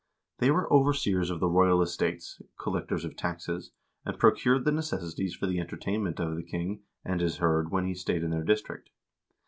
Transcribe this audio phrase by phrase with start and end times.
[0.39, 3.69] They were overseers of the royal estates, collectors of taxes,
[4.03, 7.93] and procured the necessaries for the entertainment of the king and his hird when he
[7.93, 8.89] stayed in their district.